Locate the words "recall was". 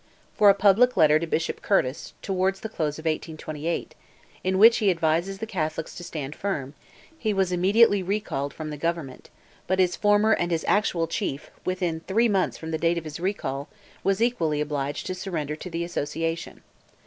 13.19-14.23